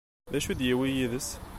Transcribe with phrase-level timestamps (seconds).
[0.31, 1.29] D acu i d-yewwi yid-s?